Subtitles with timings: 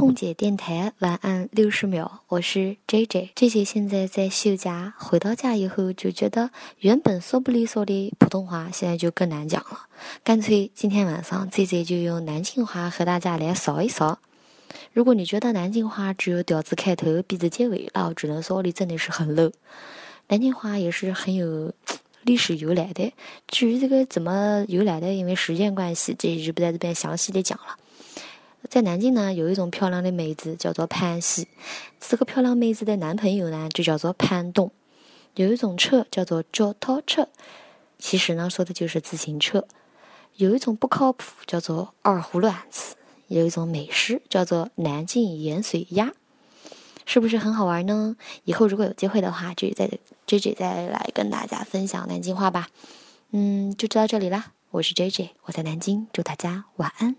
[0.00, 3.32] 空姐电台晚安六十秒，我是 J J。
[3.34, 9.88] J J 现在在休假，回到家以后就觉得原本说不利索的普通话现在就更难讲了，
[10.24, 14.20] 干脆今天晚上 J J 就用南京话和大家来扫一扫。
[14.94, 19.52] 如果你觉得南京话只有调子开头、鼻子结尾，那我只能说你真的是很 low。
[20.28, 21.74] 南京话也是很有
[22.22, 23.12] 历史由来的，
[23.48, 27.76] 至于这个怎么由来的，因为时间关系，这就不在这边详细的讲了。
[28.70, 31.48] 在南京呢，有一种漂亮的妹子叫做潘西，
[31.98, 34.70] 这个漂亮妹子的男朋友呢就叫做潘东。
[35.34, 37.28] 有一种车叫做脚踏车，
[37.98, 39.66] 其实呢说的就是自行车。
[40.36, 42.94] 有一种不靠谱叫做二胡乱子，
[43.26, 46.12] 有一种美食叫做南京盐水鸭，
[47.04, 48.14] 是不是很好玩呢？
[48.44, 49.90] 以后如果有机会的话，就再
[50.26, 52.68] 这这再来跟大家分享南京话吧。
[53.32, 57.16] 嗯，就到这里啦，我是 J J，我在南京，祝大家晚安。